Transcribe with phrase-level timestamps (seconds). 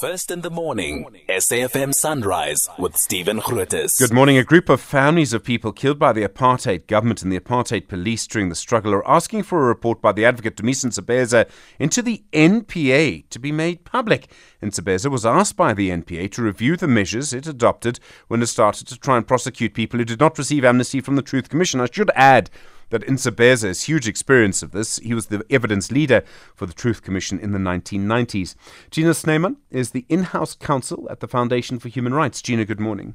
[0.00, 3.98] First in the morning, SAFM Sunrise with Stephen Grootes.
[3.98, 4.38] Good morning.
[4.38, 8.26] A group of families of people killed by the apartheid government and the apartheid police
[8.26, 12.24] during the struggle are asking for a report by the advocate Dumisani Ntsebeza into the
[12.32, 14.32] NPA to be made public.
[14.62, 18.86] Ntsebeza was asked by the NPA to review the measures it adopted when it started
[18.86, 21.78] to try and prosecute people who did not receive amnesty from the Truth Commission.
[21.78, 22.48] I should add
[22.90, 24.98] that Ntsebeza has huge experience of this.
[24.98, 26.22] He was the evidence leader
[26.54, 28.54] for the Truth Commission in the 1990s.
[28.90, 32.42] Gina Snyman is the in-house counsel at the Foundation for Human Rights.
[32.42, 33.14] Gina, good morning.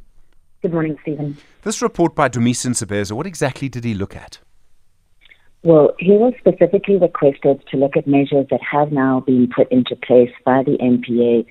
[0.62, 1.38] Good morning, Stephen.
[1.62, 4.40] This report by Dumisani Ntsebeza, what exactly did he look at?
[5.62, 9.96] Well, he was specifically requested to look at measures that have now been put into
[9.96, 11.46] place by the NPA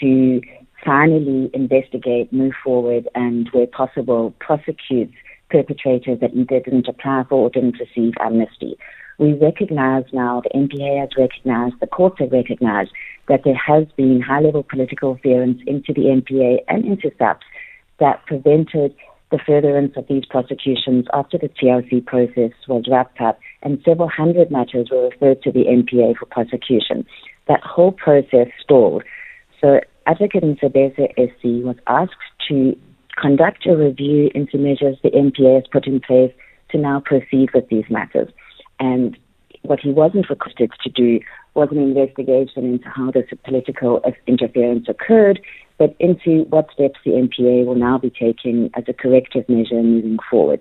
[0.00, 0.40] to
[0.84, 5.10] finally investigate, move forward, and where possible, prosecute
[5.50, 8.76] perpetrators that either didn't apply for or didn't receive amnesty.
[9.18, 12.90] We recognize now, the NPA has recognized, the courts have recognized
[13.28, 17.46] that there has been high level political interference into the NPA and into SAPS
[18.00, 18.94] that prevented
[19.30, 24.50] the furtherance of these prosecutions after the TRC process was wrapped up and several hundred
[24.50, 27.06] matters were referred to the NPA for prosecution.
[27.48, 29.02] That whole process stalled.
[29.60, 32.12] So Advocate Ntsebeza SC was asked
[32.48, 32.76] to
[33.16, 36.32] conduct a review into measures the NPA has put in place
[36.70, 38.28] to now proceed with these matters.
[38.80, 39.16] And
[39.62, 41.20] what he wasn't requested to do
[41.54, 45.40] was an investigation into how this political interference occurred,
[45.78, 50.18] but into what steps the NPA will now be taking as a corrective measure moving
[50.30, 50.60] forward.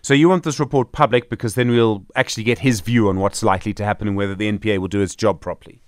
[0.00, 3.42] So you want this report public because then we'll actually get his view on what's
[3.42, 5.80] likely to happen and whether the NPA will do its job properly.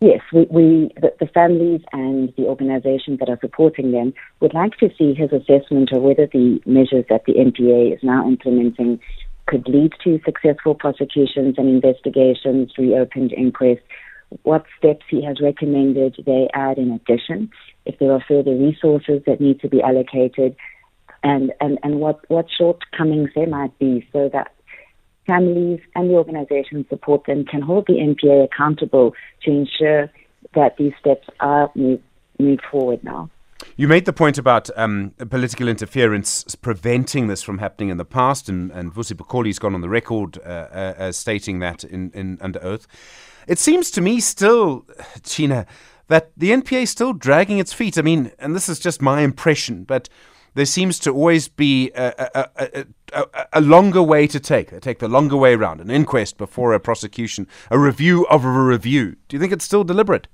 [0.00, 4.76] Yes, we, we the, the, families and the organizations that are supporting them would like
[4.78, 9.00] to see his assessment of whether the measures that the NPA is now implementing
[9.46, 13.86] could lead to successful prosecutions and investigations, reopened inquests,
[14.42, 17.50] what steps he has recommended they add in addition,
[17.86, 20.56] if there are further resources that need to be allocated,
[21.22, 24.52] and, and, and what, what shortcomings there might be so that
[25.26, 30.10] families and the organizations support them can hold the NPA accountable to ensure
[30.54, 32.02] that these steps are moved,
[32.70, 33.30] forward now.
[33.76, 38.48] You made the point about um, political interference preventing this from happening in the past,
[38.48, 42.38] and, and Vusi Pikoli's gone on the record uh, uh, as stating that in, in
[42.40, 42.86] under oath.
[43.46, 44.86] It seems to me still,
[45.22, 45.66] Gina,
[46.08, 47.98] that the NPA is still dragging its feet.
[47.98, 50.08] I mean, and this is just my impression, but
[50.56, 54.70] there seems to always be a, a, a, a, longer way to take.
[54.70, 58.48] They take the longer way around, an inquest before a prosecution, a review of a
[58.48, 59.16] review.
[59.28, 60.28] Do you think it's still deliberate?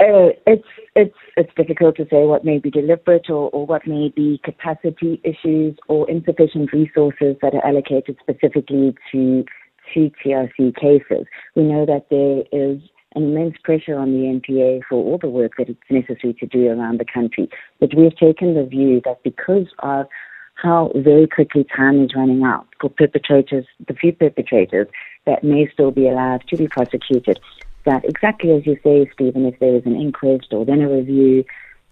[0.00, 4.12] Uh, it's it's it's difficult to say what may be deliberate or, or what may
[4.14, 9.44] be capacity issues or insufficient resources that are allocated specifically to
[9.92, 11.26] to TRC cases.
[11.56, 12.80] We know that there is
[13.14, 16.68] an immense pressure on the NPA for all the work that it's necessary to do
[16.68, 17.48] around the country.
[17.80, 20.06] But we've taken the view that because of
[20.54, 24.88] how very quickly time is running out for perpetrators, the few perpetrators
[25.26, 27.40] that may still be allowed to be prosecuted,
[27.84, 31.44] that exactly as you say, Stephen, if there is an inquest or then a review,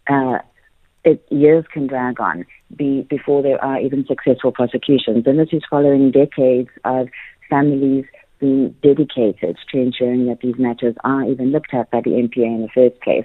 [0.09, 0.39] uh,
[1.05, 2.47] it, years can drag on
[2.77, 5.27] be, before there are even successful prosecutions.
[5.27, 7.09] And this is following decades of
[7.51, 8.05] families
[8.43, 12.63] been dedicated to ensuring that these matters are even looked at by the NPA in
[12.63, 13.25] the first place.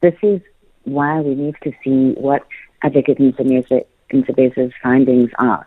[0.00, 0.40] This is
[0.84, 2.46] why we need to see what
[2.82, 5.66] Advocate Ntsebeza's findings are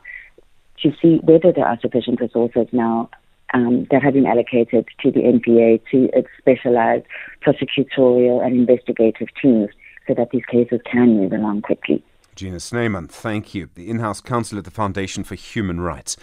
[0.82, 3.08] to see whether there are sufficient resources now
[3.54, 7.06] um, that have been allocated to the NPA to its specialized
[7.46, 9.70] prosecutorial and investigative teams
[10.08, 12.04] so that these cases can move along quickly.
[12.36, 13.70] Gina Snyman, thank you.
[13.76, 16.16] The in house counsel at the Foundation for Human Rights.